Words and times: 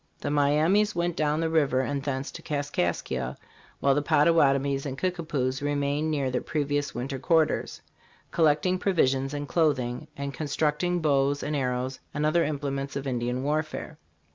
The 0.19 0.31
Miamis 0.31 0.95
went 0.95 1.15
down 1.15 1.41
the 1.41 1.49
river 1.51 1.81
and 1.81 2.01
thence 2.01 2.31
to 2.31 2.41
Kaskaskia, 2.41 3.37
while 3.81 3.93
the 3.93 4.01
Pottawatomies 4.01 4.83
and 4.83 4.97
Kicka 4.97 5.21
poos 5.27 5.61
remained 5.61 6.09
near 6.09 6.31
their 6.31 6.41
previous 6.41 6.95
winter 6.95 7.19
quarters, 7.19 7.81
collecting 8.31 8.79
provisions 8.79 9.31
and 9.31 9.47
clothing, 9.47 10.07
and 10.17 10.33
constructing 10.33 11.01
bows 11.01 11.43
and 11.43 11.55
arrows 11.55 11.99
and 12.15 12.25
other 12.25 12.43
implements 12.43 12.95
of 12.95 13.05
Indian 13.05 13.43
warfare. 13.43 13.99